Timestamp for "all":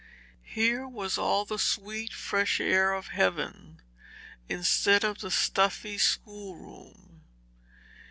1.19-1.45